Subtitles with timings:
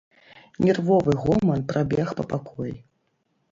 [0.67, 2.75] Нервовы гоман прабег па пакоі.